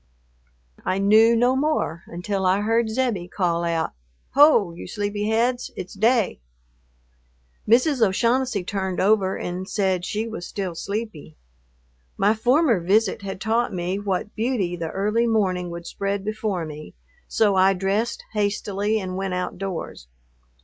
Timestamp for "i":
0.83-0.97, 2.47-2.61, 17.55-17.75